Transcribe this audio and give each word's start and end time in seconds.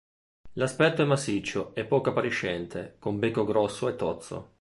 L'aspetto 0.53 1.03
è 1.03 1.05
massiccio 1.05 1.75
e 1.75 1.85
poco 1.85 2.09
appariscente, 2.09 2.95
con 2.97 3.19
becco 3.19 3.43
grosso 3.45 3.87
e 3.87 3.95
tozzo. 3.95 4.49